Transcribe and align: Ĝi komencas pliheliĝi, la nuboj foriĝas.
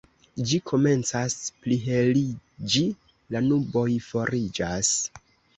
Ĝi 0.51 0.59
komencas 0.69 1.35
pliheliĝi, 1.67 2.83
la 3.35 3.45
nuboj 3.51 3.87
foriĝas. 4.09 4.93